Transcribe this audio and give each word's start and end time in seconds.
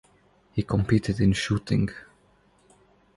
He 0.53 0.63
competed 0.63 1.19
in 1.19 1.31
shooting. 1.33 1.89